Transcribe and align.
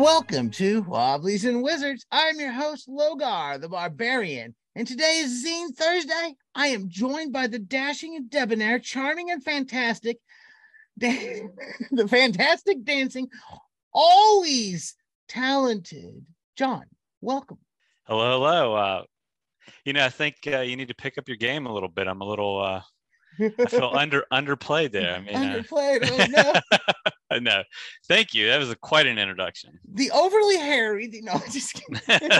Welcome 0.00 0.48
to 0.52 0.82
Wobblies 0.84 1.44
and 1.44 1.62
Wizards. 1.62 2.06
I'm 2.10 2.40
your 2.40 2.52
host, 2.52 2.88
Logar, 2.88 3.60
the 3.60 3.68
Barbarian. 3.68 4.54
And 4.74 4.88
today 4.88 5.20
is 5.22 5.44
Zine 5.44 5.76
Thursday. 5.76 6.36
I 6.54 6.68
am 6.68 6.88
joined 6.88 7.34
by 7.34 7.48
the 7.48 7.58
dashing 7.58 8.16
and 8.16 8.30
debonair, 8.30 8.78
charming 8.78 9.30
and 9.30 9.44
fantastic, 9.44 10.16
da- 10.96 11.42
the 11.90 12.08
fantastic 12.08 12.82
dancing, 12.82 13.28
always 13.92 14.94
talented 15.28 16.24
John. 16.56 16.84
Welcome. 17.20 17.58
Hello, 18.04 18.38
hello. 18.38 18.74
Uh, 18.74 19.02
you 19.84 19.92
know, 19.92 20.06
I 20.06 20.08
think 20.08 20.36
uh, 20.46 20.60
you 20.60 20.76
need 20.76 20.88
to 20.88 20.94
pick 20.94 21.18
up 21.18 21.28
your 21.28 21.36
game 21.36 21.66
a 21.66 21.74
little 21.74 21.90
bit. 21.90 22.06
I'm 22.06 22.22
a 22.22 22.26
little, 22.26 22.58
uh, 22.58 22.80
I 23.38 23.48
feel 23.66 23.90
under 23.94 24.24
underplayed 24.32 24.92
there. 24.92 25.14
I 25.14 25.20
mean, 25.20 25.36
uh, 25.36 25.62
Underplayed. 25.62 26.08
Oh, 26.10 26.60
no. 27.30 27.38
no, 27.38 27.62
thank 28.08 28.34
you. 28.34 28.48
That 28.48 28.58
was 28.58 28.70
a, 28.70 28.76
quite 28.76 29.06
an 29.06 29.18
introduction. 29.18 29.78
the 29.92 30.10
overly 30.10 30.56
hairy. 30.56 31.06
The, 31.06 31.22
no, 31.22 31.40
just 31.50 31.74
kidding. 31.74 32.30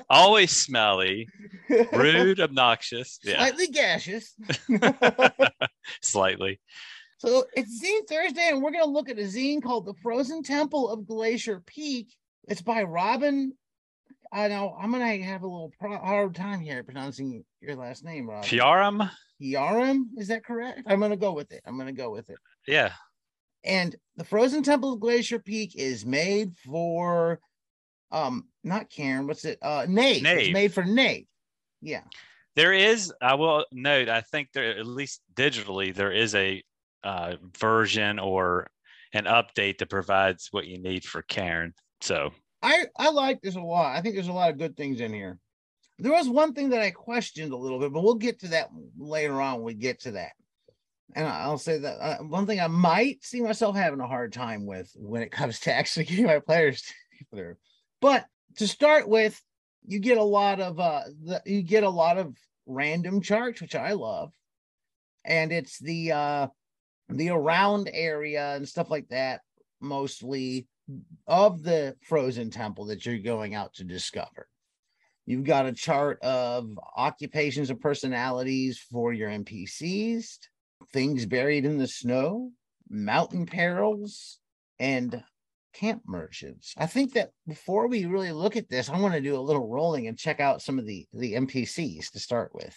Always 0.10 0.50
smelly, 0.56 1.28
rude, 1.92 2.40
obnoxious. 2.40 3.18
Yeah, 3.22 3.38
Slightly 3.38 3.66
gaseous. 3.68 4.34
slightly. 6.02 6.60
So 7.18 7.44
it's 7.54 7.84
Zine 7.84 8.08
Thursday, 8.08 8.48
and 8.48 8.62
we're 8.62 8.70
going 8.70 8.84
to 8.84 8.90
look 8.90 9.10
at 9.10 9.18
a 9.18 9.22
zine 9.22 9.62
called 9.62 9.84
The 9.84 9.94
Frozen 10.02 10.42
Temple 10.42 10.88
of 10.88 11.06
Glacier 11.06 11.62
Peak. 11.66 12.14
It's 12.48 12.62
by 12.62 12.82
Robin. 12.84 13.52
I 14.32 14.48
know 14.48 14.74
I'm 14.80 14.90
going 14.90 15.20
to 15.20 15.26
have 15.26 15.42
a 15.42 15.46
little 15.46 15.72
pro- 15.78 15.98
hard 15.98 16.34
time 16.34 16.60
here 16.60 16.82
pronouncing 16.82 17.44
your 17.60 17.76
last 17.76 18.04
name, 18.04 18.30
Robin. 18.30 18.48
Piarum. 18.48 19.10
Yarum, 19.40 20.04
is 20.16 20.28
that 20.28 20.44
correct? 20.44 20.82
I'm 20.86 20.98
going 20.98 21.10
to 21.10 21.16
go 21.16 21.32
with 21.32 21.52
it. 21.52 21.62
I'm 21.66 21.76
going 21.76 21.86
to 21.86 21.92
go 21.92 22.10
with 22.10 22.28
it. 22.30 22.38
Yeah, 22.66 22.92
And 23.64 23.96
The 24.16 24.24
Frozen 24.24 24.62
Temple 24.62 24.92
of 24.94 25.00
Glacier 25.00 25.38
Peak 25.38 25.74
is 25.76 26.04
made 26.04 26.56
for, 26.64 27.40
um, 28.12 28.46
not 28.64 28.90
Cairn, 28.90 29.26
what's 29.26 29.44
it? 29.44 29.58
Uh, 29.62 29.86
Knave. 29.88 30.16
It's 30.16 30.22
Knave. 30.22 30.52
made 30.52 30.72
for 30.74 30.84
Knave. 30.84 31.26
Yeah. 31.80 32.02
there 32.56 32.72
is. 32.74 33.12
I 33.22 33.34
will 33.34 33.64
note. 33.72 34.08
I 34.08 34.20
think 34.20 34.48
there, 34.52 34.76
at 34.78 34.86
least 34.86 35.22
digitally, 35.34 35.94
there 35.94 36.12
is 36.12 36.34
a 36.34 36.62
uh, 37.02 37.36
version 37.58 38.18
or 38.18 38.66
an 39.14 39.24
update 39.24 39.78
that 39.78 39.88
provides 39.88 40.48
what 40.50 40.66
you 40.66 40.78
need 40.78 41.04
for 41.04 41.22
Cairn. 41.22 41.72
So 42.02 42.32
I 42.62 42.84
I 42.98 43.10
like 43.10 43.40
this 43.40 43.56
a 43.56 43.60
lot. 43.60 43.96
I 43.96 44.02
think 44.02 44.14
there's 44.14 44.28
a 44.28 44.32
lot 44.32 44.50
of 44.50 44.58
good 44.58 44.76
things 44.76 45.00
in 45.00 45.12
here. 45.14 45.38
There 46.00 46.12
was 46.12 46.28
one 46.28 46.54
thing 46.54 46.70
that 46.70 46.80
I 46.80 46.90
questioned 46.90 47.52
a 47.52 47.56
little 47.56 47.78
bit, 47.78 47.92
but 47.92 48.02
we'll 48.02 48.14
get 48.14 48.40
to 48.40 48.48
that 48.48 48.70
later 48.98 49.40
on. 49.40 49.56
When 49.56 49.64
we 49.64 49.74
get 49.74 50.00
to 50.02 50.12
that, 50.12 50.32
and 51.14 51.26
I'll 51.26 51.58
say 51.58 51.78
that 51.78 51.98
uh, 52.00 52.18
one 52.18 52.46
thing 52.46 52.60
I 52.60 52.68
might 52.68 53.22
see 53.22 53.40
myself 53.40 53.76
having 53.76 54.00
a 54.00 54.06
hard 54.06 54.32
time 54.32 54.66
with 54.66 54.90
when 54.96 55.22
it 55.22 55.32
comes 55.32 55.60
to 55.60 55.72
actually 55.72 56.06
getting 56.06 56.26
my 56.26 56.40
players 56.40 56.82
there. 57.32 57.58
But 58.00 58.26
to 58.56 58.66
start 58.66 59.08
with, 59.08 59.40
you 59.86 59.98
get 59.98 60.18
a 60.18 60.22
lot 60.22 60.60
of 60.60 60.80
uh, 60.80 61.02
the, 61.22 61.42
you 61.44 61.62
get 61.62 61.84
a 61.84 61.90
lot 61.90 62.18
of 62.18 62.36
random 62.66 63.20
charts, 63.20 63.60
which 63.60 63.74
I 63.74 63.92
love, 63.92 64.32
and 65.24 65.52
it's 65.52 65.78
the 65.78 66.12
uh, 66.12 66.46
the 67.08 67.30
around 67.30 67.90
area 67.92 68.54
and 68.54 68.68
stuff 68.68 68.90
like 68.90 69.08
that 69.08 69.40
mostly 69.80 70.66
of 71.26 71.62
the 71.62 71.96
frozen 72.02 72.50
temple 72.50 72.86
that 72.86 73.06
you're 73.06 73.18
going 73.18 73.54
out 73.54 73.74
to 73.74 73.84
discover. 73.84 74.48
You've 75.30 75.44
got 75.44 75.66
a 75.66 75.72
chart 75.72 76.20
of 76.22 76.76
occupations 76.96 77.70
and 77.70 77.80
personalities 77.80 78.84
for 78.90 79.12
your 79.12 79.30
NPCs, 79.30 80.24
things 80.92 81.24
buried 81.24 81.64
in 81.64 81.78
the 81.78 81.86
snow, 81.86 82.50
mountain 82.88 83.46
perils, 83.46 84.40
and 84.80 85.22
camp 85.72 86.02
merchants. 86.04 86.74
I 86.76 86.86
think 86.86 87.12
that 87.12 87.30
before 87.46 87.86
we 87.86 88.06
really 88.06 88.32
look 88.32 88.56
at 88.56 88.68
this, 88.68 88.90
I 88.90 88.98
want 88.98 89.14
to 89.14 89.20
do 89.20 89.36
a 89.36 89.38
little 89.38 89.68
rolling 89.68 90.08
and 90.08 90.18
check 90.18 90.40
out 90.40 90.62
some 90.62 90.80
of 90.80 90.86
the 90.86 91.06
the 91.12 91.34
NPCs 91.34 92.10
to 92.10 92.18
start 92.18 92.50
with. 92.52 92.76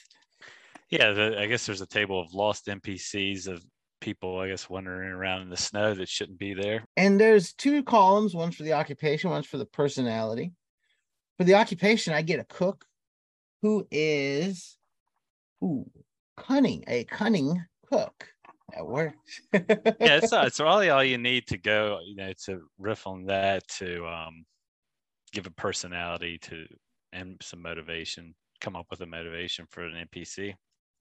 Yeah, 0.91 1.11
the, 1.11 1.39
I 1.39 1.47
guess 1.47 1.65
there's 1.65 1.81
a 1.81 1.87
table 1.87 2.21
of 2.21 2.35
lost 2.35 2.67
NPCs 2.67 3.47
of 3.47 3.65
people, 3.99 4.37
I 4.37 4.49
guess, 4.49 4.69
wandering 4.69 5.09
around 5.09 5.41
in 5.41 5.49
the 5.49 5.57
snow 5.57 5.95
that 5.95 6.07
shouldn't 6.07 6.37
be 6.37 6.53
there. 6.53 6.85
And 6.97 7.19
there's 7.19 7.53
two 7.53 7.81
columns, 7.81 8.35
one's 8.35 8.57
for 8.57 8.61
the 8.61 8.73
occupation, 8.73 9.31
one's 9.31 9.47
for 9.47 9.57
the 9.57 9.65
personality. 9.65 10.51
For 11.37 11.43
the 11.43 11.55
occupation, 11.55 12.13
I 12.13 12.21
get 12.21 12.39
a 12.39 12.45
cook 12.45 12.85
who 13.61 13.87
is 13.91 14.77
ooh, 15.63 15.89
cunning, 16.37 16.83
a 16.87 17.05
cunning 17.05 17.63
cook. 17.89 18.27
That 18.75 18.85
works. 18.85 19.41
Yeah, 19.53 20.17
it's 20.17 20.31
it's 20.33 20.59
really 20.59 20.89
all 20.89 21.03
you 21.03 21.17
need 21.17 21.47
to 21.47 21.57
go, 21.57 21.99
you 22.05 22.15
know, 22.15 22.33
to 22.45 22.61
riff 22.77 23.07
on 23.07 23.25
that 23.25 23.67
to 23.79 24.07
um, 24.07 24.45
give 25.31 25.47
a 25.47 25.51
personality 25.51 26.37
to 26.39 26.65
and 27.11 27.37
some 27.41 27.61
motivation, 27.61 28.33
come 28.61 28.75
up 28.75 28.87
with 28.89 29.01
a 29.01 29.05
motivation 29.05 29.65
for 29.69 29.83
an 29.83 30.07
NPC. 30.07 30.55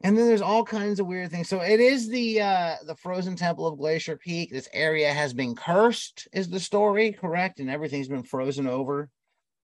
and 0.04 0.18
then 0.18 0.26
there's 0.26 0.42
all 0.42 0.64
kinds 0.64 1.00
of 1.00 1.06
weird 1.06 1.30
things. 1.30 1.48
So 1.48 1.60
it 1.60 1.80
is 1.80 2.08
the 2.08 2.40
uh 2.40 2.76
the 2.86 2.96
frozen 2.96 3.36
temple 3.36 3.66
of 3.66 3.78
Glacier 3.78 4.16
Peak. 4.16 4.50
This 4.52 4.68
area 4.72 5.12
has 5.12 5.32
been 5.32 5.54
cursed, 5.54 6.28
is 6.32 6.48
the 6.48 6.60
story, 6.60 7.12
correct? 7.12 7.60
And 7.60 7.70
everything's 7.70 8.08
been 8.08 8.24
frozen 8.24 8.66
over. 8.66 9.08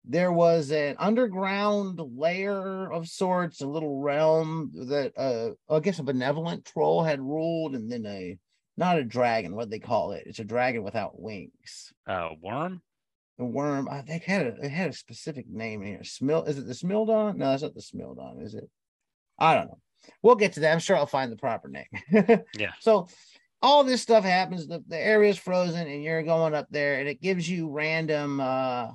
There 0.06 0.32
was 0.32 0.72
an 0.72 0.96
underground 0.98 2.00
layer 2.00 2.92
of 2.92 3.08
sorts, 3.08 3.62
a 3.62 3.68
little 3.68 4.00
realm 4.00 4.72
that 4.88 5.14
uh 5.18 5.74
I 5.74 5.80
guess 5.80 6.00
a 6.00 6.04
benevolent 6.04 6.66
troll 6.66 7.04
had 7.04 7.20
ruled, 7.20 7.76
and 7.76 7.92
then 7.92 8.06
a 8.06 8.38
not 8.78 8.98
a 8.98 9.04
dragon, 9.04 9.56
what 9.56 9.70
they 9.70 9.80
call 9.80 10.14
it. 10.14 10.24
It's 10.26 10.40
a 10.40 10.46
dragon 10.46 10.84
without 10.84 11.20
wings. 11.20 11.94
Uh, 12.08 12.30
worm? 12.42 12.82
The 13.38 13.46
worm, 13.46 13.88
I 13.90 14.02
think 14.02 14.24
had 14.24 14.48
a 14.48 14.56
it 14.66 14.70
had 14.70 14.90
a 14.90 14.94
specific 14.94 15.48
name 15.50 15.82
in 15.82 15.88
here. 15.88 16.02
Smil 16.02 16.48
is 16.48 16.58
it 16.58 16.66
the 16.66 16.74
Smildon? 16.74 17.36
No, 17.36 17.54
it's 17.54 17.64
not 17.64 17.76
the 17.76 17.82
Smildon, 17.82 18.44
is 18.44 18.56
it? 18.56 18.70
I 19.38 19.56
don't 19.56 19.68
know. 19.68 19.80
We'll 20.22 20.36
get 20.36 20.54
to 20.54 20.62
that. 20.62 20.72
I'm 20.72 20.80
sure 20.80 20.96
I'll 20.96 21.06
find 21.06 21.32
the 21.32 21.38
proper 21.38 21.70
name. 21.70 22.42
Yeah. 22.58 22.72
So 22.80 23.08
all 23.62 23.84
this 23.84 24.02
stuff 24.02 24.24
happens. 24.24 24.68
The, 24.68 24.84
the 24.88 24.98
area 24.98 25.30
is 25.30 25.38
frozen, 25.38 25.88
and 25.88 26.04
you're 26.04 26.24
going 26.24 26.54
up 26.54 26.68
there, 26.70 27.00
and 27.00 27.08
it 27.08 27.22
gives 27.22 27.50
you 27.50 27.70
random 27.70 28.40
uh 28.40 28.88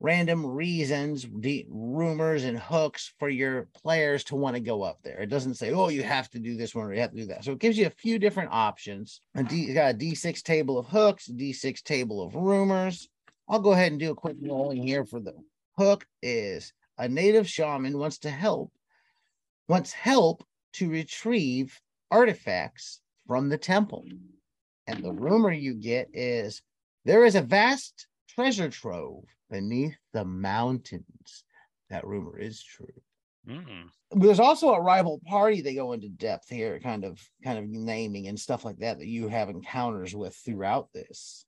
random 0.00 0.46
reasons, 0.46 1.24
de- 1.24 1.66
rumors, 1.68 2.44
and 2.44 2.58
hooks 2.58 3.12
for 3.18 3.28
your 3.28 3.68
players 3.74 4.22
to 4.24 4.36
want 4.36 4.54
to 4.54 4.60
go 4.60 4.82
up 4.82 4.98
there. 5.02 5.18
It 5.20 5.28
doesn't 5.28 5.54
say, 5.54 5.72
oh, 5.72 5.88
you 5.88 6.02
have 6.02 6.30
to 6.30 6.38
do 6.38 6.56
this 6.56 6.74
one 6.74 6.86
or 6.86 6.94
you 6.94 7.00
have 7.00 7.10
to 7.10 7.16
do 7.16 7.26
that. 7.26 7.44
So 7.44 7.52
it 7.52 7.58
gives 7.58 7.76
you 7.76 7.86
a 7.86 7.90
few 7.90 8.18
different 8.18 8.50
options. 8.52 9.20
A 9.34 9.42
D, 9.42 9.56
you 9.56 9.74
got 9.74 9.94
a 9.94 9.98
D6 9.98 10.42
table 10.42 10.78
of 10.78 10.86
hooks, 10.86 11.28
a 11.28 11.32
D6 11.32 11.82
table 11.82 12.22
of 12.22 12.34
rumors. 12.34 13.08
I'll 13.48 13.60
go 13.60 13.72
ahead 13.72 13.92
and 13.92 14.00
do 14.00 14.12
a 14.12 14.16
quick 14.16 14.36
rolling 14.40 14.86
here 14.86 15.04
for 15.04 15.20
the 15.20 15.34
hook 15.76 16.06
is 16.22 16.72
a 16.98 17.08
native 17.08 17.48
shaman 17.48 17.98
wants 17.98 18.18
to 18.18 18.30
help, 18.30 18.72
wants 19.68 19.92
help 19.92 20.44
to 20.74 20.90
retrieve 20.90 21.80
artifacts 22.10 23.00
from 23.26 23.48
the 23.48 23.58
temple. 23.58 24.04
And 24.86 25.04
the 25.04 25.12
rumor 25.12 25.52
you 25.52 25.74
get 25.74 26.08
is 26.12 26.62
there 27.04 27.24
is 27.24 27.34
a 27.34 27.42
vast 27.42 28.06
treasure 28.28 28.68
trove 28.68 29.24
beneath 29.50 29.96
the 30.12 30.24
mountains. 30.24 31.44
That 31.90 32.06
rumor 32.06 32.38
is 32.38 32.62
true. 32.62 32.86
Mm. 33.48 33.88
There's 34.10 34.40
also 34.40 34.74
a 34.74 34.80
rival 34.80 35.20
party 35.26 35.60
they 35.60 35.74
go 35.74 35.92
into 35.92 36.08
depth 36.08 36.48
here, 36.48 36.78
kind 36.80 37.04
of 37.04 37.20
kind 37.42 37.58
of 37.58 37.66
naming 37.66 38.28
and 38.28 38.38
stuff 38.38 38.64
like 38.64 38.78
that 38.78 38.98
that 38.98 39.06
you 39.06 39.28
have 39.28 39.48
encounters 39.48 40.14
with 40.14 40.36
throughout 40.36 40.92
this. 40.92 41.46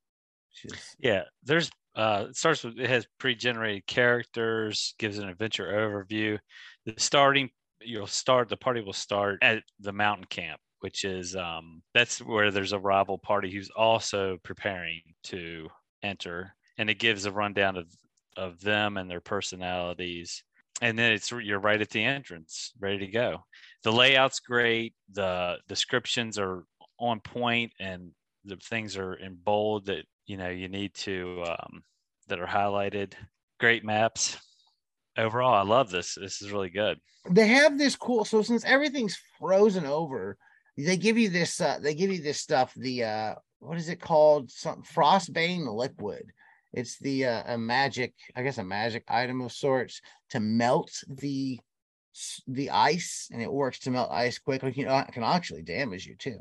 Is 0.65 0.97
Yeah, 0.99 1.25
there's 1.43 1.71
uh 1.95 2.27
it 2.31 2.37
starts 2.37 2.65
with 2.65 2.79
it 2.79 2.89
has 2.89 3.07
pre-generated 3.19 3.87
characters, 3.87 4.95
gives 4.99 5.19
an 5.19 5.29
adventure 5.29 5.67
overview. 5.67 6.39
The 6.87 6.95
starting 6.97 7.51
you'll 7.83 8.07
start 8.07 8.49
the 8.49 8.57
party 8.57 8.81
will 8.81 8.93
start 8.93 9.39
at 9.43 9.63
the 9.79 9.93
mountain 9.93 10.27
camp, 10.27 10.61
which 10.81 11.05
is 11.05 11.37
um 11.37 11.83
that's 11.95 12.21
where 12.21 12.51
there's 12.51 12.73
a 12.73 12.79
rival 12.79 13.19
party 13.19 13.51
who's 13.53 13.71
also 13.71 14.39
preparing 14.43 15.03
to 15.25 15.69
enter 16.03 16.55
and 16.79 16.91
it 16.91 16.99
gives 16.99 17.25
a 17.27 17.33
rundown 17.33 17.77
of 17.77 17.87
of 18.37 18.61
them 18.61 18.97
and 18.97 19.11
their 19.11 19.21
personalities. 19.21 20.43
And 20.83 20.99
then 20.99 21.13
it's 21.13 21.31
you're 21.31 21.59
right 21.59 21.81
at 21.81 21.91
the 21.91 22.03
entrance, 22.03 22.73
ready 22.81 22.99
to 22.99 23.07
go. 23.07 23.45
The 23.83 23.93
layout's 23.93 24.41
great, 24.41 24.95
the 25.13 25.59
descriptions 25.69 26.39
are 26.39 26.65
on 26.99 27.21
point 27.21 27.73
and 27.79 28.11
the 28.45 28.57
things 28.57 28.97
are 28.97 29.15
in 29.15 29.37
bold 29.37 29.87
that 29.87 30.05
you 30.27 30.37
know 30.37 30.49
you 30.49 30.69
need 30.69 30.95
to 30.95 31.45
um, 31.47 31.83
that 32.29 32.41
are 32.41 32.47
highlighted. 32.47 33.13
Great 33.59 33.85
maps. 33.85 34.39
Overall 35.19 35.55
i 35.55 35.63
love 35.63 35.91
this. 35.91 36.15
This 36.15 36.41
is 36.41 36.53
really 36.53 36.71
good. 36.71 36.99
They 37.29 37.49
have 37.49 37.77
this 37.77 37.97
cool 37.97 38.25
so 38.25 38.43
since 38.43 38.65
everything's 38.65 39.19
frozen 39.39 39.85
over 39.85 40.39
they 40.79 40.97
give 40.97 41.19
you 41.19 41.29
this 41.29 41.61
uh 41.61 41.79
they 41.83 41.95
give 41.95 42.11
you 42.11 42.23
this 42.23 42.39
stuff 42.39 42.73
the 42.75 43.05
uh 43.05 43.35
what 43.59 43.77
is 43.77 43.91
it 43.91 44.01
called? 44.01 44.51
Some 44.51 44.83
frostbane 44.83 45.67
liquid 45.67 46.33
it's 46.73 46.99
the 46.99 47.27
uh 47.27 47.43
a 47.55 47.59
magic 47.59 48.15
i 48.37 48.43
guess 48.43 48.59
a 48.59 48.65
magic 48.65 49.05
item 49.09 49.41
of 49.41 49.53
sorts 49.53 50.01
to 50.29 50.41
melt 50.41 50.91
the 51.09 51.59
the 52.47 52.71
ice 52.71 53.29
and 53.33 53.41
it 53.41 53.53
works 53.53 53.79
to 53.79 53.91
melt 53.91 54.11
ice 54.11 54.39
quickly 54.39 54.73
you 54.77 54.85
know 54.85 54.99
it 54.99 55.13
can 55.13 55.23
actually 55.23 55.63
damage 55.63 56.07
you 56.07 56.17
too. 56.17 56.39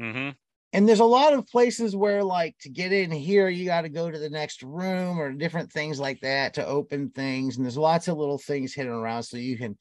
Hmm 0.00 0.30
and 0.72 0.88
there's 0.88 1.00
a 1.00 1.04
lot 1.04 1.34
of 1.34 1.46
places 1.46 1.94
where 1.94 2.24
like 2.24 2.56
to 2.60 2.70
get 2.70 2.92
in 2.92 3.10
here 3.10 3.48
you 3.48 3.66
got 3.66 3.82
to 3.82 3.88
go 3.88 4.10
to 4.10 4.18
the 4.18 4.30
next 4.30 4.62
room 4.62 5.20
or 5.20 5.32
different 5.32 5.70
things 5.70 6.00
like 6.00 6.20
that 6.20 6.54
to 6.54 6.66
open 6.66 7.10
things 7.10 7.56
and 7.56 7.64
there's 7.64 7.76
lots 7.76 8.08
of 8.08 8.16
little 8.16 8.38
things 8.38 8.72
hidden 8.72 8.92
around 8.92 9.22
so 9.22 9.36
you 9.36 9.58
can 9.58 9.76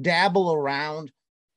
dabble 0.00 0.52
around. 0.52 1.10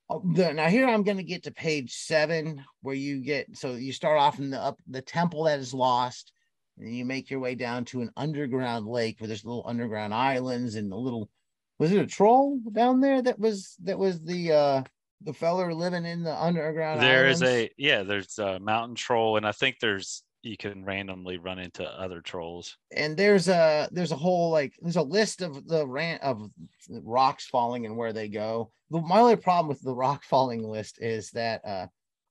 Oh, 0.08 0.22
now 0.24 0.68
here 0.68 0.88
I'm 0.88 1.04
going 1.04 1.18
to 1.18 1.22
get 1.22 1.44
to 1.44 1.52
page 1.52 1.92
seven 1.92 2.64
where 2.80 2.94
you 2.94 3.20
get 3.20 3.56
so 3.56 3.72
you 3.72 3.92
start 3.92 4.18
off 4.18 4.38
in 4.38 4.50
the 4.50 4.58
up 4.58 4.80
the 4.88 5.02
temple 5.02 5.44
that 5.44 5.60
is 5.60 5.74
lost 5.74 6.32
and 6.80 6.94
you 6.94 7.04
make 7.04 7.30
your 7.30 7.40
way 7.40 7.54
down 7.54 7.84
to 7.86 8.00
an 8.00 8.10
underground 8.16 8.86
lake 8.86 9.20
where 9.20 9.28
there's 9.28 9.44
little 9.44 9.64
underground 9.66 10.14
islands 10.14 10.74
and 10.74 10.92
a 10.92 10.96
little 10.96 11.28
was 11.78 11.92
it 11.92 12.00
a 12.00 12.06
troll 12.06 12.58
down 12.72 13.00
there 13.00 13.22
that 13.22 13.38
was 13.38 13.76
that 13.82 13.98
was 13.98 14.20
the 14.22 14.52
uh 14.52 14.82
the 15.22 15.32
feller 15.32 15.74
living 15.74 16.06
in 16.06 16.22
the 16.22 16.34
underground 16.34 17.00
There 17.00 17.24
islands? 17.24 17.42
is 17.42 17.48
a 17.48 17.70
yeah, 17.76 18.02
there's 18.02 18.38
a 18.38 18.58
mountain 18.58 18.94
troll, 18.94 19.36
and 19.36 19.46
I 19.46 19.52
think 19.52 19.76
there's 19.80 20.22
you 20.42 20.56
can 20.56 20.82
randomly 20.86 21.36
run 21.36 21.58
into 21.58 21.84
other 21.86 22.22
trolls. 22.22 22.78
and 22.96 23.14
there's 23.16 23.48
a 23.48 23.88
there's 23.92 24.12
a 24.12 24.16
whole 24.16 24.50
like 24.50 24.72
there's 24.80 24.96
a 24.96 25.02
list 25.02 25.42
of 25.42 25.66
the 25.66 25.86
rant 25.86 26.22
of 26.22 26.50
rocks 27.02 27.46
falling 27.46 27.84
and 27.84 27.96
where 27.96 28.14
they 28.14 28.28
go. 28.28 28.72
The, 28.90 29.00
my 29.02 29.18
only 29.20 29.36
problem 29.36 29.68
with 29.68 29.82
the 29.82 29.94
rock 29.94 30.24
falling 30.24 30.62
list 30.66 30.98
is 31.02 31.30
that 31.32 31.60
uh 31.66 31.86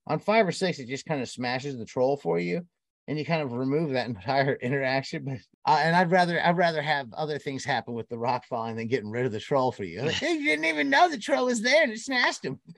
on 0.08 0.18
five 0.18 0.48
or 0.48 0.52
six 0.52 0.80
it 0.80 0.88
just 0.88 1.06
kind 1.06 1.22
of 1.22 1.30
smashes 1.30 1.78
the 1.78 1.86
troll 1.86 2.18
for 2.18 2.40
you 2.40 2.66
and 3.10 3.20
you 3.20 3.26
kind 3.26 3.42
of 3.42 3.52
remove 3.52 3.92
that 3.92 4.08
entire 4.16 4.54
interaction 4.62 5.26
but 5.26 5.40
uh, 5.66 5.80
and 5.82 5.96
i'd 5.96 6.12
rather 6.12 6.42
i'd 6.46 6.56
rather 6.56 6.82
have 6.82 7.12
other 7.14 7.38
things 7.38 7.66
happen 7.66 7.94
with 7.94 8.08
the 8.08 8.18
rock 8.18 8.46
falling 8.48 8.78
than 8.78 8.88
getting 8.88 9.10
rid 9.10 9.26
of 9.26 9.34
the 9.34 9.40
troll 9.40 9.72
for 9.72 9.84
you 9.84 10.02
like, 10.02 10.14
hey, 10.16 10.34
you 10.34 10.46
didn't 10.46 10.66
even 10.66 10.90
know 10.90 11.10
the 11.10 11.18
troll 11.18 11.48
was 11.48 11.62
there 11.62 11.84
and 11.84 11.92
it 11.92 12.00
smashed 12.00 12.46
him 12.46 12.58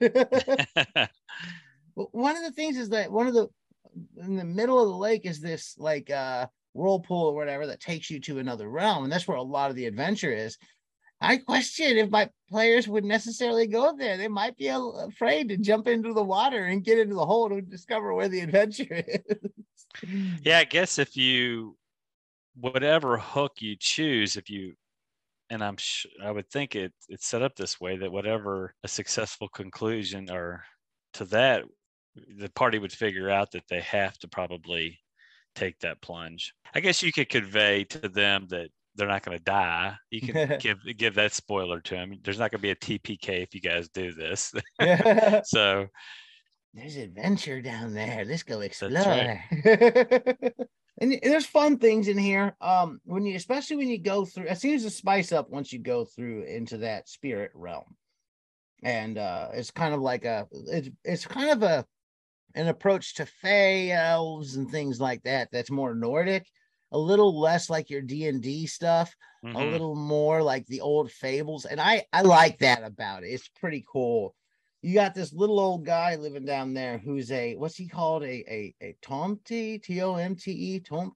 one 1.94 2.36
of 2.36 2.42
the 2.42 2.52
things 2.52 2.76
is 2.76 2.88
that 2.88 3.12
one 3.12 3.28
of 3.28 3.34
the 3.34 3.46
in 4.16 4.36
the 4.36 4.44
middle 4.44 4.82
of 4.82 4.88
the 4.88 4.96
lake 4.96 5.26
is 5.26 5.40
this 5.40 5.76
like 5.78 6.10
uh 6.10 6.46
whirlpool 6.74 7.28
or 7.28 7.34
whatever 7.34 7.66
that 7.66 7.80
takes 7.80 8.10
you 8.10 8.20
to 8.20 8.38
another 8.38 8.68
realm, 8.68 9.04
and 9.04 9.12
that's 9.12 9.28
where 9.28 9.36
a 9.36 9.42
lot 9.42 9.70
of 9.70 9.76
the 9.76 9.86
adventure 9.86 10.32
is. 10.32 10.58
I 11.22 11.36
question 11.36 11.96
if 11.96 12.10
my 12.10 12.28
players 12.50 12.88
would 12.88 13.04
necessarily 13.04 13.66
go 13.66 13.96
there. 13.96 14.16
They 14.16 14.28
might 14.28 14.56
be 14.56 14.68
afraid 14.68 15.48
to 15.48 15.56
jump 15.56 15.86
into 15.86 16.12
the 16.12 16.22
water 16.22 16.64
and 16.66 16.84
get 16.84 16.98
into 16.98 17.14
the 17.14 17.24
hole 17.24 17.48
to 17.48 17.62
discover 17.62 18.12
where 18.12 18.28
the 18.28 18.40
adventure 18.40 18.86
is. 19.06 19.36
yeah, 20.42 20.58
I 20.58 20.64
guess 20.64 20.98
if 20.98 21.16
you 21.16 21.76
whatever 22.54 23.16
hook 23.18 23.52
you 23.60 23.76
choose, 23.78 24.36
if 24.36 24.50
you 24.50 24.74
and 25.48 25.62
I'm 25.62 25.76
sh- 25.76 26.06
I 26.22 26.30
would 26.30 26.50
think 26.50 26.74
it 26.74 26.92
it's 27.08 27.26
set 27.26 27.42
up 27.42 27.54
this 27.54 27.80
way 27.80 27.96
that 27.98 28.10
whatever 28.10 28.74
a 28.82 28.88
successful 28.88 29.48
conclusion 29.48 30.30
or 30.30 30.64
to 31.14 31.24
that, 31.26 31.64
the 32.36 32.50
party 32.50 32.78
would 32.78 32.92
figure 32.92 33.30
out 33.30 33.52
that 33.52 33.68
they 33.68 33.80
have 33.80 34.18
to 34.18 34.28
probably 34.28 34.98
take 35.54 35.78
that 35.80 36.00
plunge. 36.00 36.54
I 36.74 36.80
guess 36.80 37.02
you 37.02 37.12
could 37.12 37.28
convey 37.28 37.84
to 37.84 38.08
them 38.08 38.46
that 38.48 38.70
they're 38.94 39.08
not 39.08 39.22
going 39.22 39.38
to 39.38 39.44
die. 39.44 39.94
You 40.10 40.20
can 40.20 40.56
give 40.60 40.78
give 40.96 41.14
that 41.14 41.32
spoiler 41.32 41.80
to 41.80 41.94
them. 41.94 42.18
There's 42.22 42.38
not 42.38 42.50
going 42.50 42.60
to 42.60 42.62
be 42.62 42.70
a 42.70 42.76
TPK 42.76 43.42
if 43.42 43.54
you 43.54 43.60
guys 43.60 43.88
do 43.88 44.12
this. 44.12 44.52
so 45.44 45.86
There's 46.74 46.96
adventure 46.96 47.62
down 47.62 47.94
there. 47.94 48.24
Let's 48.24 48.42
go 48.42 48.60
explore. 48.60 48.90
right. 48.92 49.40
and 51.00 51.18
there's 51.22 51.46
fun 51.46 51.78
things 51.78 52.08
in 52.08 52.18
here. 52.18 52.54
Um, 52.60 53.00
when 53.04 53.24
you 53.24 53.36
especially 53.36 53.76
when 53.76 53.88
you 53.88 53.98
go 53.98 54.24
through, 54.24 54.46
it 54.46 54.58
seems 54.58 54.84
to 54.84 54.90
spice 54.90 55.32
up 55.32 55.50
once 55.50 55.72
you 55.72 55.78
go 55.78 56.04
through 56.04 56.44
into 56.44 56.78
that 56.78 57.08
spirit 57.08 57.50
realm. 57.54 57.96
And 58.84 59.16
uh 59.16 59.50
it's 59.54 59.70
kind 59.70 59.94
of 59.94 60.00
like 60.00 60.24
a 60.24 60.48
it's 60.52 60.88
it's 61.04 61.26
kind 61.26 61.50
of 61.50 61.62
a 61.62 61.86
an 62.54 62.68
approach 62.68 63.14
to 63.14 63.26
fae 63.26 63.90
elves 63.90 64.56
and 64.56 64.70
things 64.70 65.00
like 65.00 65.22
that 65.22 65.48
that's 65.52 65.70
more 65.70 65.94
Nordic, 65.94 66.46
a 66.92 66.98
little 66.98 67.38
less 67.38 67.68
like 67.68 67.90
your 67.90 68.02
D&D 68.02 68.66
stuff 68.66 69.14
a 69.44 69.46
mhm. 69.48 69.72
little 69.72 69.96
more 69.96 70.42
like 70.42 70.66
the 70.66 70.80
old 70.80 71.10
fables 71.10 71.64
and 71.64 71.80
i 71.80 72.04
i 72.12 72.22
like 72.22 72.58
that 72.58 72.84
about 72.84 73.24
it. 73.24 73.28
It's 73.28 73.48
pretty 73.48 73.84
cool. 73.90 74.34
You 74.82 74.94
got 74.94 75.14
this 75.14 75.32
little 75.32 75.58
old 75.58 75.84
guy 75.84 76.16
living 76.16 76.44
down 76.44 76.74
there 76.74 76.98
who's 76.98 77.30
a 77.32 77.56
what's 77.56 77.76
he 77.76 77.88
called? 77.88 78.22
A 78.22 78.26
a, 78.26 78.74
a 78.80 78.96
tomte 79.02 79.82
t-o-m-t-e 79.82 80.80
tomt? 80.80 81.14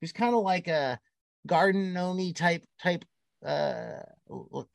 Who's 0.00 0.12
kind 0.12 0.34
of 0.34 0.42
like 0.42 0.66
a 0.66 0.98
garden 1.46 1.92
gnome 1.92 2.32
type 2.32 2.64
type 2.82 3.04
uh 3.46 4.00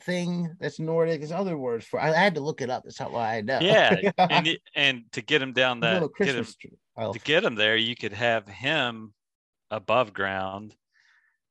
thing 0.02 0.56
that's 0.62 0.80
nordic. 0.80 1.20
There's 1.20 1.34
other 1.34 1.58
words 1.58 1.86
for 1.86 2.00
i 2.00 2.14
had 2.14 2.36
to 2.36 2.42
look 2.42 2.62
it 2.62 2.70
up. 2.70 2.84
That's 2.84 3.00
how 3.00 3.14
i 3.18 3.42
know. 3.42 3.60
Yeah, 3.62 4.12
and 4.18 4.58
and 4.76 5.04
to 5.12 5.22
get 5.22 5.42
him 5.42 5.52
down 5.52 5.82
that 5.82 6.10
get 6.18 6.36
him, 6.36 6.48
elf. 6.98 7.18
to 7.18 7.22
get 7.22 7.44
him 7.44 7.56
there, 7.56 7.76
you 7.76 7.98
could 7.98 8.14
have 8.14 8.48
him 8.48 9.14
above 9.74 10.14
ground, 10.14 10.76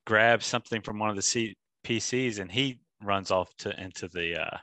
grabs 0.05 0.45
something 0.45 0.81
from 0.81 0.99
one 0.99 1.09
of 1.09 1.15
the 1.15 1.21
C- 1.21 1.55
PCs, 1.85 2.39
and 2.39 2.51
he 2.51 2.79
runs 3.01 3.31
off 3.31 3.53
to 3.57 3.79
into 3.81 4.07
the 4.07 4.41
uh 4.41 4.57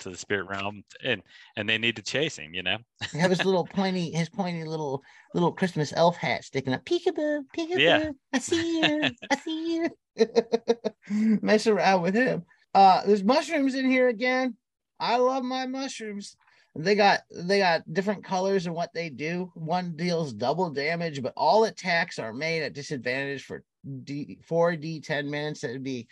to 0.00 0.10
the 0.10 0.16
spirit 0.16 0.48
realm, 0.48 0.82
and 1.04 1.22
and 1.56 1.68
they 1.68 1.78
need 1.78 1.96
to 1.96 2.02
chase 2.02 2.36
him. 2.36 2.54
You 2.54 2.62
know, 2.62 2.78
have 3.12 3.30
his 3.30 3.44
little 3.44 3.66
pointy 3.66 4.10
his 4.10 4.28
pointy 4.28 4.64
little 4.64 5.02
little 5.34 5.52
christmas 5.52 5.92
elf 5.94 6.16
hat 6.16 6.44
sticking 6.44 6.72
up. 6.72 6.84
Peekaboo 6.84 7.42
peekaboo 7.56 7.78
Yeah. 7.78 8.10
i 8.32 8.38
see 8.38 8.80
you 8.80 9.14
i 9.30 9.36
see 9.36 9.74
you. 9.76 9.90
Mess 11.42 11.66
around 11.66 12.02
with 12.02 12.14
him. 12.14 12.44
Uh 12.74 13.04
there's 13.06 13.24
mushrooms 13.24 13.74
in 13.74 13.88
here 13.90 14.08
again. 14.08 14.56
I 14.98 15.16
love 15.16 15.44
my 15.44 15.66
mushrooms 15.66 16.36
they 16.76 16.94
got 16.94 17.20
they 17.30 17.58
got 17.58 17.92
different 17.92 18.24
colors 18.24 18.66
and 18.66 18.74
what 18.74 18.92
they 18.94 19.10
do. 19.10 19.50
One 19.54 19.96
deals 19.96 20.32
double 20.32 20.70
damage 20.70 21.22
but 21.22 21.32
all 21.36 21.64
attacks 21.64 22.18
are 22.18 22.32
made 22.32 22.62
at 22.62 22.74
disadvantage 22.74 23.44
for 23.44 23.64
d 24.04 24.38
4d 24.48 25.04
10 25.04 25.30
minutes. 25.30 25.60
That'd 25.60 25.82
be 25.82 26.06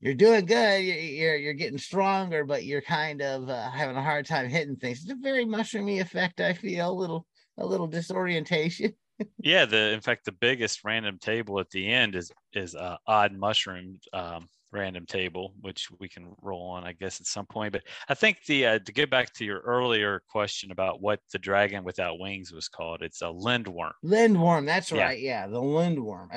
you're 0.00 0.14
doing 0.14 0.46
good 0.46 0.84
you- 0.84 0.92
you're 0.92 1.36
you're 1.36 1.54
getting 1.54 1.78
stronger 1.78 2.44
but 2.44 2.64
you're 2.64 2.82
kind 2.82 3.22
of 3.22 3.48
uh, 3.48 3.70
having 3.70 3.96
a 3.96 4.02
hard 4.02 4.26
time 4.26 4.48
hitting 4.48 4.76
things. 4.76 5.02
It's 5.02 5.10
a 5.12 5.16
very 5.16 5.44
mushroomy 5.44 6.00
effect 6.00 6.40
i 6.40 6.52
feel 6.52 6.90
a 6.90 6.92
little 6.92 7.26
a 7.58 7.66
little 7.66 7.86
disorientation. 7.86 8.92
Yeah. 9.38 9.64
The 9.64 9.92
in 9.92 10.02
fact, 10.02 10.26
the 10.26 10.32
biggest 10.32 10.84
random 10.84 11.18
table 11.18 11.58
at 11.58 11.70
the 11.70 11.88
end 11.88 12.14
is 12.16 12.30
is 12.52 12.74
uh, 12.74 12.98
odd 13.06 13.32
mushroom 13.32 13.98
um, 14.12 14.46
random 14.72 15.06
table, 15.06 15.54
which 15.60 15.88
we 16.00 16.08
can 16.08 16.34
roll 16.42 16.68
on, 16.70 16.84
I 16.84 16.92
guess, 16.92 17.20
at 17.20 17.26
some 17.26 17.46
point. 17.46 17.72
But 17.72 17.82
I 18.08 18.14
think 18.14 18.44
the 18.46 18.66
uh, 18.66 18.78
to 18.80 18.92
get 18.92 19.10
back 19.10 19.32
to 19.34 19.44
your 19.44 19.60
earlier 19.60 20.22
question 20.28 20.70
about 20.70 21.00
what 21.00 21.20
the 21.32 21.38
dragon 21.38 21.84
without 21.84 22.18
wings 22.18 22.52
was 22.52 22.68
called, 22.68 23.02
it's 23.02 23.22
a 23.22 23.26
lindworm. 23.26 23.92
lindworm 24.04 24.66
that's 24.66 24.90
Yeah. 24.90 25.04
right 25.04 25.20
yeah 25.20 25.46
the 25.46 25.60
lindworm 25.60 26.28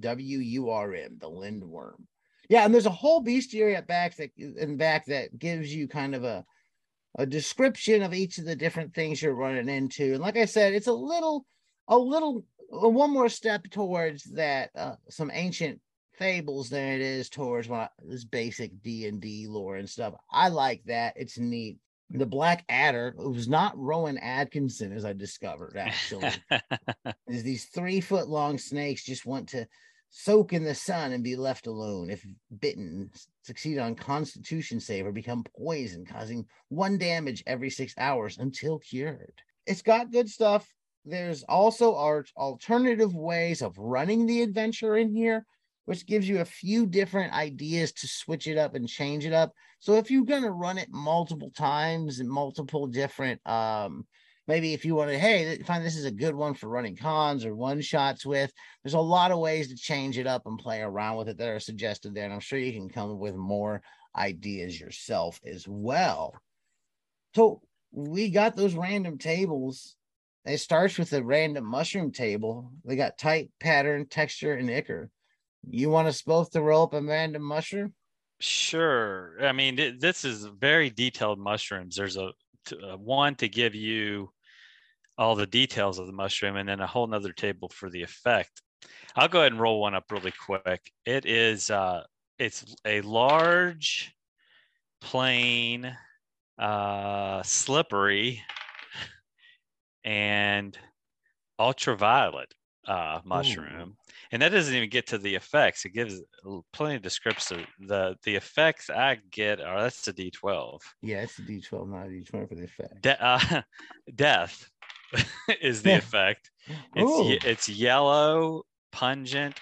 l-i-n-d-w-u-r-m 0.00 1.18
the 1.20 1.30
lindworm 1.30 2.06
yeah 2.48 2.64
and 2.64 2.72
there's 2.74 2.86
a 2.86 2.90
whole 2.90 3.22
bestiary 3.24 3.76
at 3.76 3.86
back 3.86 4.16
that 4.16 4.30
in 4.36 4.76
back 4.76 5.06
that 5.06 5.38
gives 5.38 5.74
you 5.74 5.88
kind 5.88 6.14
of 6.14 6.24
a 6.24 6.44
a 7.18 7.26
description 7.26 8.02
of 8.02 8.14
each 8.14 8.38
of 8.38 8.44
the 8.44 8.54
different 8.56 8.94
things 8.94 9.20
you're 9.22 9.34
running 9.34 9.68
into 9.68 10.12
and 10.14 10.20
like 10.22 10.36
i 10.36 10.44
said 10.44 10.72
it's 10.72 10.86
a 10.86 10.92
little 10.92 11.44
a 11.88 11.98
little 11.98 12.44
one 12.68 13.10
more 13.12 13.28
step 13.28 13.64
towards 13.70 14.22
that 14.24 14.70
uh, 14.76 14.94
some 15.08 15.30
ancient 15.34 15.80
fables 16.20 16.68
than 16.68 16.86
it 16.86 17.00
is 17.00 17.28
towards 17.28 17.66
what 17.66 17.90
this 18.04 18.24
basic 18.24 18.70
d&d 18.82 19.46
lore 19.48 19.76
and 19.76 19.88
stuff 19.88 20.14
i 20.30 20.48
like 20.48 20.82
that 20.84 21.14
it's 21.16 21.38
neat 21.38 21.78
the 22.10 22.26
black 22.26 22.64
adder 22.68 23.14
it 23.18 23.28
was 23.28 23.48
not 23.48 23.76
rowan 23.78 24.18
atkinson 24.18 24.92
as 24.92 25.04
i 25.04 25.12
discovered 25.12 25.76
actually 25.78 26.30
is 27.26 27.42
these 27.42 27.64
three 27.64 28.00
foot 28.00 28.28
long 28.28 28.58
snakes 28.58 29.02
just 29.02 29.24
want 29.24 29.48
to 29.48 29.66
soak 30.10 30.52
in 30.52 30.64
the 30.64 30.74
sun 30.74 31.12
and 31.12 31.24
be 31.24 31.36
left 31.36 31.66
alone. 31.66 32.10
If 32.10 32.26
bitten, 32.58 33.10
succeed 33.42 33.78
on 33.78 33.94
constitution 33.94 34.80
save 34.80 35.06
or 35.06 35.12
become 35.12 35.44
poisoned, 35.56 36.08
causing 36.08 36.46
one 36.68 36.98
damage 36.98 37.42
every 37.46 37.70
six 37.70 37.94
hours 37.96 38.38
until 38.38 38.80
cured. 38.80 39.40
It's 39.66 39.82
got 39.82 40.12
good 40.12 40.28
stuff. 40.28 40.72
There's 41.04 41.44
also 41.44 41.94
our 41.94 42.24
alternative 42.36 43.14
ways 43.14 43.62
of 43.62 43.78
running 43.78 44.26
the 44.26 44.42
adventure 44.42 44.96
in 44.96 45.14
here, 45.14 45.46
which 45.84 46.06
gives 46.06 46.28
you 46.28 46.40
a 46.40 46.44
few 46.44 46.86
different 46.86 47.32
ideas 47.32 47.92
to 47.92 48.08
switch 48.08 48.46
it 48.46 48.58
up 48.58 48.74
and 48.74 48.88
change 48.88 49.26
it 49.26 49.32
up. 49.32 49.52
So 49.78 49.94
if 49.94 50.10
you're 50.10 50.24
going 50.24 50.42
to 50.42 50.50
run 50.50 50.78
it 50.78 50.88
multiple 50.90 51.50
times 51.50 52.20
and 52.20 52.28
multiple 52.28 52.86
different 52.86 53.40
um 53.46 54.06
maybe 54.46 54.72
if 54.72 54.84
you 54.84 54.94
want 54.94 55.10
to 55.10 55.18
hey 55.18 55.58
find 55.66 55.84
this 55.84 55.96
is 55.96 56.06
a 56.06 56.10
good 56.10 56.34
one 56.34 56.54
for 56.54 56.68
running 56.68 56.96
cons 56.96 57.44
or 57.44 57.54
one 57.54 57.80
shots 57.80 58.26
with 58.26 58.52
there's 58.82 58.94
a 58.94 59.00
lot 59.00 59.30
of 59.30 59.38
ways 59.38 59.68
to 59.68 59.76
change 59.76 60.18
it 60.18 60.26
up 60.26 60.42
and 60.46 60.58
play 60.58 60.80
around 60.80 61.16
with 61.16 61.28
it 61.28 61.38
that 61.38 61.48
are 61.48 61.60
suggested 61.60 62.14
there 62.14 62.24
and 62.24 62.32
i'm 62.32 62.40
sure 62.40 62.58
you 62.58 62.72
can 62.72 62.88
come 62.88 63.12
up 63.12 63.18
with 63.18 63.34
more 63.36 63.80
ideas 64.16 64.80
yourself 64.80 65.40
as 65.44 65.66
well. 65.68 66.34
So 67.34 67.62
we 67.92 68.30
got 68.30 68.56
those 68.56 68.74
random 68.74 69.18
tables. 69.18 69.96
It 70.44 70.58
starts 70.58 70.98
with 70.98 71.12
a 71.12 71.22
random 71.22 71.64
mushroom 71.64 72.12
table. 72.12 72.72
They 72.84 72.96
got 72.96 73.18
type 73.18 73.50
pattern 73.60 74.06
texture 74.06 74.54
and 74.54 74.70
ichor 74.70 75.10
you 75.68 75.90
want 75.90 76.08
us 76.08 76.22
both 76.22 76.50
to 76.50 76.62
roll 76.62 76.84
up 76.84 76.94
a 76.94 77.02
random 77.02 77.42
mushroom 77.42 77.94
Sure. 78.40 79.36
I 79.42 79.52
mean, 79.52 79.76
th- 79.76 80.00
this 80.00 80.24
is 80.24 80.44
very 80.44 80.88
detailed 80.88 81.38
mushrooms. 81.38 81.94
There's 81.94 82.16
a, 82.16 82.32
uh 82.72 82.96
one 82.96 83.34
to 83.36 83.48
give 83.48 83.74
you 83.74 84.32
all 85.18 85.34
the 85.34 85.46
details 85.46 85.98
of 85.98 86.06
the 86.06 86.12
mushroom, 86.12 86.56
and 86.56 86.66
then 86.68 86.80
a 86.80 86.86
whole 86.86 87.06
nother 87.06 87.32
table 87.32 87.68
for 87.68 87.90
the 87.90 88.02
effect. 88.02 88.62
I'll 89.14 89.28
go 89.28 89.40
ahead 89.40 89.52
and 89.52 89.60
roll 89.60 89.80
one 89.80 89.94
up 89.94 90.10
really 90.10 90.32
quick. 90.32 90.90
It 91.04 91.26
is 91.26 91.70
uh, 91.70 92.04
it's 92.38 92.74
a 92.86 93.02
large, 93.02 94.14
plain, 95.02 95.94
uh, 96.58 97.42
slippery, 97.42 98.42
and 100.02 100.78
ultraviolet 101.58 102.54
uh, 102.86 103.20
mushroom. 103.24 103.96
And 104.32 104.42
that 104.42 104.50
doesn't 104.50 104.74
even 104.74 104.88
get 104.88 105.08
to 105.08 105.18
the 105.18 105.34
effects. 105.34 105.84
It 105.84 105.90
gives 105.90 106.20
plenty 106.72 106.96
of 106.96 107.02
description. 107.02 107.66
The 107.80 108.16
the 108.22 108.36
effects 108.36 108.88
I 108.88 109.18
get 109.30 109.60
are 109.60 109.82
that's 109.82 110.06
a 110.06 110.12
D 110.12 110.30
twelve. 110.30 110.82
Yeah, 111.02 111.22
it's 111.22 111.38
a 111.38 111.42
D 111.42 111.60
twelve, 111.60 111.88
not 111.88 112.06
a 112.06 112.10
D 112.10 112.22
twenty 112.22 112.46
for 112.46 112.54
the 112.54 112.64
effect. 112.64 113.02
De- 113.02 113.24
uh, 113.24 113.62
death 114.14 114.70
is 115.60 115.82
the 115.82 115.96
effect. 115.96 116.50
It's 116.94 117.44
it's 117.44 117.68
yellow, 117.68 118.62
pungent, 118.92 119.58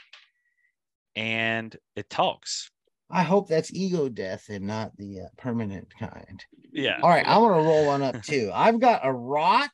and 1.17 1.75
it 1.97 2.11
talks. 2.11 2.71
I 3.11 3.23
hope 3.23 3.49
that's 3.49 3.73
ego 3.73 4.11
death 4.11 4.51
and 4.51 4.67
not 4.67 4.95
the 4.99 5.21
uh, 5.21 5.29
permanent 5.39 5.89
kind. 5.99 6.45
Yeah. 6.71 6.99
All 7.03 7.09
right, 7.09 7.27
I 7.27 7.39
want 7.39 7.55
to 7.55 7.67
roll 7.67 7.87
one 7.87 8.03
up 8.03 8.23
too. 8.23 8.51
I've 8.55 8.81
got 8.81 9.01
a 9.03 9.11
rot, 9.11 9.71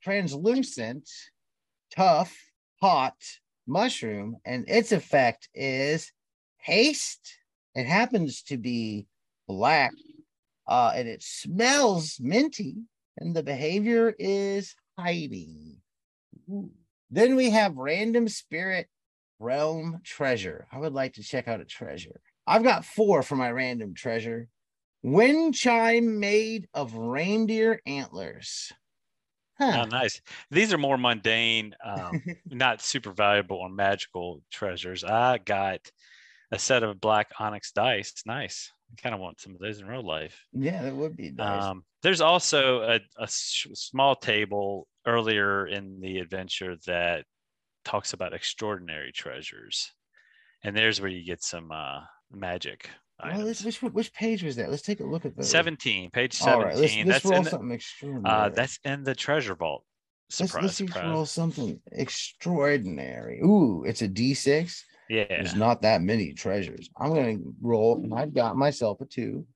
translucent, 0.00 1.10
tough, 1.90 2.32
hot 2.80 3.16
mushroom, 3.66 4.36
and 4.44 4.64
its 4.68 4.92
effect 4.92 5.48
is 5.54 6.12
haste. 6.58 7.38
It 7.74 7.86
happens 7.86 8.42
to 8.44 8.56
be 8.56 9.06
black, 9.46 9.92
uh, 10.66 10.92
and 10.94 11.08
it 11.08 11.22
smells 11.22 12.18
minty, 12.20 12.76
and 13.18 13.34
the 13.34 13.42
behavior 13.42 14.14
is 14.18 14.74
hiding. 14.98 15.78
Ooh. 16.50 16.70
Then 17.10 17.36
we 17.36 17.50
have 17.50 17.76
random 17.76 18.28
spirit 18.28 18.88
realm 19.38 20.00
treasure. 20.04 20.66
I 20.72 20.78
would 20.78 20.92
like 20.92 21.14
to 21.14 21.22
check 21.22 21.46
out 21.48 21.60
a 21.60 21.64
treasure. 21.64 22.20
I've 22.46 22.64
got 22.64 22.84
four 22.84 23.22
for 23.22 23.36
my 23.36 23.50
random 23.50 23.94
treasure. 23.94 24.48
Wind 25.02 25.54
chime 25.54 26.18
made 26.18 26.68
of 26.74 26.94
reindeer 26.96 27.80
antlers. 27.86 28.72
Huh. 29.58 29.84
Oh, 29.84 29.88
nice. 29.88 30.20
These 30.50 30.72
are 30.72 30.78
more 30.78 30.98
mundane, 30.98 31.74
um, 31.82 32.22
not 32.46 32.82
super 32.82 33.12
valuable 33.12 33.56
or 33.56 33.70
magical 33.70 34.42
treasures. 34.50 35.02
I 35.02 35.38
got 35.38 35.80
a 36.52 36.58
set 36.58 36.82
of 36.82 37.00
black 37.00 37.32
onyx 37.38 37.72
dice. 37.72 38.12
Nice. 38.26 38.72
I 38.92 39.00
kind 39.00 39.14
of 39.14 39.20
want 39.20 39.40
some 39.40 39.54
of 39.54 39.60
those 39.60 39.80
in 39.80 39.86
real 39.86 40.06
life. 40.06 40.46
Yeah, 40.52 40.82
that 40.82 40.94
would 40.94 41.16
be 41.16 41.30
nice. 41.30 41.64
Um, 41.64 41.84
there's 42.02 42.20
also 42.20 42.82
a, 42.82 43.00
a 43.18 43.26
small 43.28 44.14
table 44.14 44.86
earlier 45.06 45.66
in 45.66 46.00
the 46.00 46.18
adventure 46.18 46.76
that 46.86 47.24
talks 47.84 48.12
about 48.12 48.32
extraordinary 48.34 49.12
treasures, 49.12 49.92
and 50.62 50.76
there's 50.76 51.00
where 51.00 51.10
you 51.10 51.24
get 51.24 51.42
some 51.42 51.72
uh, 51.72 52.02
magic. 52.30 52.90
Well, 53.24 53.46
which 53.46 53.82
which 53.82 54.12
page 54.12 54.42
was 54.42 54.56
that? 54.56 54.70
Let's 54.70 54.82
take 54.82 55.00
a 55.00 55.04
look 55.04 55.24
at 55.24 55.34
that. 55.36 55.44
Seventeen, 55.44 56.10
page 56.10 56.34
seventeen. 56.34 56.60
All 56.60 56.64
right, 56.66 56.76
let's, 56.76 56.96
let's 56.96 57.08
that's 57.08 57.24
roll 57.24 57.42
the, 57.42 57.50
something 57.50 57.70
extraordinary. 57.72 58.36
Uh, 58.36 58.48
that's 58.50 58.78
in 58.84 59.04
the 59.04 59.14
treasure 59.14 59.54
vault. 59.54 59.84
Surprise, 60.28 60.62
let's, 60.62 60.80
let's 60.80 60.92
surprise. 60.92 61.12
roll 61.12 61.24
something 61.24 61.80
extraordinary. 61.92 63.40
Ooh, 63.40 63.84
it's 63.84 64.02
a 64.02 64.08
D 64.08 64.34
six. 64.34 64.84
Yeah, 65.08 65.24
there's 65.28 65.54
not 65.54 65.82
that 65.82 66.02
many 66.02 66.34
treasures. 66.34 66.90
I'm 66.98 67.14
gonna 67.14 67.38
roll, 67.62 67.96
and 68.02 68.12
I've 68.12 68.34
got 68.34 68.56
myself 68.56 69.00
a 69.00 69.06
two. 69.06 69.46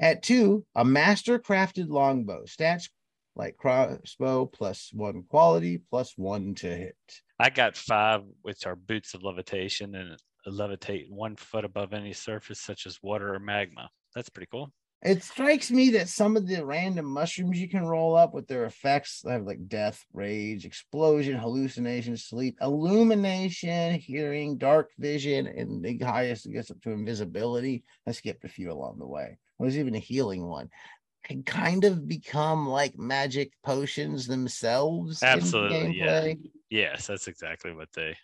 At 0.00 0.22
two, 0.22 0.64
a 0.76 0.84
master 0.84 1.40
crafted 1.40 1.88
longbow. 1.88 2.44
Stats 2.44 2.88
like 3.34 3.56
crossbow 3.56 4.46
plus 4.46 4.90
one 4.92 5.24
quality 5.28 5.80
plus 5.90 6.12
one 6.16 6.54
to 6.56 6.68
hit. 6.68 6.96
I 7.40 7.50
got 7.50 7.76
five, 7.76 8.22
which 8.42 8.66
are 8.66 8.76
boots 8.76 9.14
of 9.14 9.22
levitation 9.22 9.94
and 9.94 10.18
levitate 10.50 11.10
one 11.10 11.36
foot 11.36 11.64
above 11.64 11.92
any 11.92 12.12
surface, 12.12 12.60
such 12.60 12.86
as 12.86 13.02
water 13.02 13.34
or 13.34 13.38
magma. 13.38 13.90
That's 14.14 14.28
pretty 14.28 14.48
cool. 14.50 14.72
It 15.00 15.22
strikes 15.22 15.70
me 15.70 15.90
that 15.90 16.08
some 16.08 16.36
of 16.36 16.48
the 16.48 16.64
random 16.64 17.06
mushrooms 17.06 17.60
you 17.60 17.68
can 17.68 17.86
roll 17.86 18.16
up 18.16 18.34
with 18.34 18.48
their 18.48 18.64
effects 18.64 19.22
have 19.24 19.44
like 19.44 19.68
death, 19.68 20.04
rage, 20.12 20.64
explosion, 20.64 21.38
hallucination, 21.38 22.16
sleep, 22.16 22.58
illumination, 22.60 23.94
hearing, 23.94 24.58
dark 24.58 24.90
vision, 24.98 25.46
and 25.46 25.84
the 25.84 25.98
highest 25.98 26.50
gets 26.50 26.72
up 26.72 26.80
to 26.82 26.90
invisibility. 26.90 27.84
I 28.08 28.12
skipped 28.12 28.44
a 28.44 28.48
few 28.48 28.72
along 28.72 28.98
the 28.98 29.06
way. 29.06 29.38
There's 29.60 29.78
even 29.78 29.94
a 29.94 30.00
healing 30.00 30.44
one. 30.44 30.68
Can 31.22 31.44
kind 31.44 31.84
of 31.84 32.08
become 32.08 32.68
like 32.68 32.98
magic 32.98 33.52
potions 33.62 34.26
themselves. 34.26 35.22
Absolutely. 35.22 35.96
Yeah. 35.96 36.32
Yes, 36.70 37.06
that's 37.06 37.28
exactly 37.28 37.72
what 37.72 37.92
they 37.92 38.16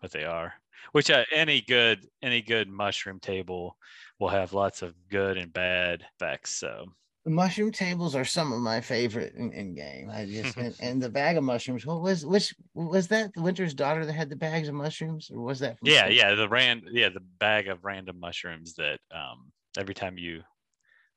what 0.00 0.12
they 0.12 0.24
are 0.24 0.54
which 0.92 1.10
uh, 1.10 1.24
any 1.32 1.60
good 1.60 2.06
any 2.22 2.42
good 2.42 2.68
mushroom 2.68 3.20
table 3.20 3.76
will 4.18 4.28
have 4.28 4.52
lots 4.52 4.82
of 4.82 4.94
good 5.10 5.36
and 5.36 5.52
bad 5.52 6.04
effects. 6.14 6.52
So 6.52 6.86
the 7.24 7.30
mushroom 7.30 7.72
tables 7.72 8.14
are 8.14 8.24
some 8.24 8.52
of 8.52 8.60
my 8.60 8.80
favorite 8.80 9.34
in, 9.34 9.52
in 9.52 9.74
game. 9.74 10.08
I 10.10 10.26
just 10.26 10.56
and, 10.58 10.74
and, 10.80 11.02
the 11.02 11.10
bag 11.10 11.36
of 11.36 11.44
mushrooms. 11.44 11.84
What 11.84 12.00
was 12.00 12.24
which 12.24 12.54
was 12.74 13.08
that 13.08 13.34
the 13.34 13.42
Winter's 13.42 13.74
daughter 13.74 14.06
that 14.06 14.12
had 14.12 14.30
the 14.30 14.36
bags 14.36 14.68
of 14.68 14.74
mushrooms, 14.74 15.30
or 15.30 15.40
was 15.40 15.58
that? 15.58 15.76
yeah, 15.82 16.06
yeah, 16.06 16.34
the 16.34 16.48
ran 16.48 16.82
yeah 16.92 17.08
the 17.08 17.24
bag 17.38 17.68
of 17.68 17.84
random 17.84 18.20
mushrooms 18.20 18.74
that 18.74 19.00
um 19.12 19.50
every 19.76 19.94
time 19.94 20.16
you 20.16 20.42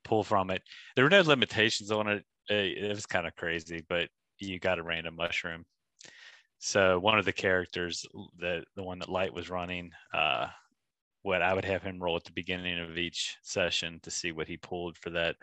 pull 0.04 0.24
from 0.24 0.50
it, 0.50 0.64
there 0.96 1.06
were 1.06 1.12
no 1.12 1.22
limitations 1.22 1.92
on 1.92 2.08
it. 2.08 2.26
It, 2.50 2.84
it 2.84 2.90
was 2.90 3.06
kind 3.06 3.28
of 3.28 3.36
crazy, 3.36 3.86
but 3.88 4.10
you 4.40 4.60
got 4.60 4.80
a 4.80 4.84
random 4.84 5.16
mushroom 5.16 5.64
so 6.60 7.00
one 7.00 7.18
of 7.18 7.26
the 7.26 7.34
characters, 7.34 8.06
the 8.38 8.64
the 8.76 8.84
one 8.84 9.00
that 9.00 9.10
Light 9.10 9.34
was 9.34 9.50
running, 9.50 9.92
uh, 10.14 10.48
what 11.22 11.42
I 11.42 11.54
would 11.54 11.66
have 11.66 11.84
him 11.84 12.02
roll 12.02 12.18
at 12.18 12.26
the 12.26 12.32
beginning 12.32 12.80
of 12.80 12.98
each 12.98 13.38
session 13.42 14.00
to 14.04 14.12
see 14.12 14.32
what 14.32 14.48
he 14.48 14.58
pulled 14.58 14.98
for 14.98 15.10
that 15.12 15.38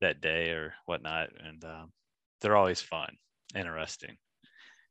that 0.00 0.20
day 0.20 0.50
or 0.50 0.74
whatnot, 0.86 1.30
and 1.42 1.64
um, 1.64 1.92
they're 2.40 2.56
always 2.56 2.80
fun, 2.80 3.16
interesting. 3.54 4.16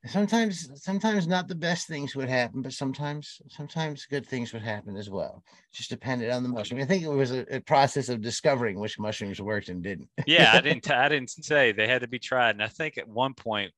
Sometimes, 0.05 0.69
sometimes 0.81 1.27
not 1.27 1.49
the 1.49 1.55
best 1.55 1.87
things 1.87 2.15
would 2.15 2.29
happen, 2.29 2.61
but 2.61 2.71
sometimes, 2.71 3.41
sometimes 3.49 4.05
good 4.05 4.25
things 4.25 4.53
would 4.53 4.61
happen 4.61 4.95
as 4.95 5.09
well. 5.09 5.43
Just 5.73 5.89
depended 5.89 6.29
on 6.29 6.41
the 6.41 6.47
mushroom. 6.47 6.79
I 6.81 6.85
think 6.85 7.03
it 7.03 7.09
was 7.09 7.31
a, 7.31 7.45
a 7.53 7.59
process 7.59 8.07
of 8.07 8.21
discovering 8.21 8.79
which 8.79 8.97
mushrooms 8.97 9.41
worked 9.41 9.67
and 9.67 9.83
didn't. 9.83 10.07
yeah, 10.25 10.55
I 10.55 10.61
didn't. 10.61 10.89
I 10.89 11.09
didn't 11.09 11.31
say 11.31 11.71
they 11.71 11.87
had 11.87 12.01
to 12.01 12.07
be 12.07 12.19
tried, 12.19 12.51
and 12.51 12.63
I 12.63 12.67
think 12.67 12.97
at 12.97 13.07
one 13.07 13.33
point 13.33 13.73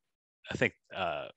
I 0.51 0.57
think 0.57 0.73
uh, 0.95 1.27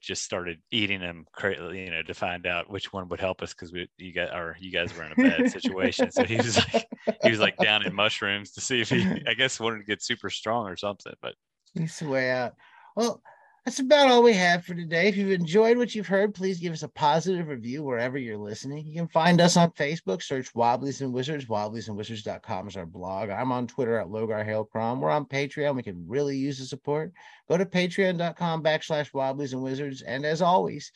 just 0.00 0.22
started 0.22 0.58
eating 0.70 1.00
them, 1.00 1.26
you 1.42 1.90
know, 1.90 2.02
to 2.02 2.14
find 2.14 2.46
out 2.46 2.70
which 2.70 2.92
one 2.92 3.08
would 3.08 3.18
help 3.18 3.42
us 3.42 3.52
because 3.52 3.72
we, 3.72 3.88
you 3.98 4.12
guys, 4.12 4.30
or 4.32 4.56
you 4.60 4.70
guys 4.70 4.96
were 4.96 5.04
in 5.04 5.12
a 5.12 5.16
bad 5.16 5.50
situation. 5.50 6.12
so 6.12 6.22
he 6.22 6.36
was 6.36 6.56
like, 6.56 6.88
he 7.22 7.30
was 7.30 7.40
like 7.40 7.56
down 7.56 7.84
in 7.84 7.94
mushrooms 7.94 8.52
to 8.52 8.60
see 8.60 8.80
if 8.80 8.90
he, 8.90 9.02
I 9.26 9.34
guess, 9.34 9.58
wanted 9.58 9.78
to 9.78 9.84
get 9.84 10.02
super 10.02 10.30
strong 10.30 10.68
or 10.68 10.76
something. 10.76 11.12
But 11.20 11.34
he's 11.74 12.00
way 12.02 12.30
out. 12.30 12.54
Well, 12.94 13.20
that's 13.64 13.78
about 13.78 14.10
all 14.10 14.24
we 14.24 14.32
have 14.32 14.64
for 14.64 14.74
today. 14.74 15.06
If 15.06 15.16
you've 15.16 15.30
enjoyed 15.30 15.78
what 15.78 15.94
you've 15.94 16.08
heard, 16.08 16.34
please 16.34 16.58
give 16.58 16.72
us 16.72 16.82
a 16.82 16.88
positive 16.88 17.46
review 17.46 17.84
wherever 17.84 18.18
you're 18.18 18.36
listening. 18.36 18.84
You 18.86 18.94
can 18.94 19.08
find 19.08 19.40
us 19.40 19.56
on 19.56 19.70
Facebook, 19.70 20.20
search 20.20 20.52
Wobblies 20.52 21.00
and 21.00 21.12
Wizards. 21.12 21.46
Wobbliesandwizards.com 21.46 22.68
is 22.68 22.76
our 22.76 22.86
blog. 22.86 23.30
I'm 23.30 23.52
on 23.52 23.68
Twitter 23.68 23.98
at 23.98 24.08
Logar 24.08 24.44
Hailcrom. 24.44 24.98
We're 24.98 25.10
on 25.10 25.26
Patreon. 25.26 25.76
We 25.76 25.84
can 25.84 26.04
really 26.08 26.36
use 26.36 26.58
the 26.58 26.64
support. 26.64 27.12
Go 27.48 27.56
to 27.56 27.64
patreon.com 27.64 28.64
backslash 28.64 29.12
Wobblies 29.14 29.52
and 29.52 29.62
Wizards. 29.62 30.02
And 30.02 30.26
as 30.26 30.42
always, 30.42 30.90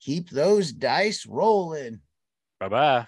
keep 0.00 0.30
those 0.30 0.70
dice 0.70 1.26
rolling. 1.26 2.00
Bye 2.60 2.68
bye. 2.68 3.02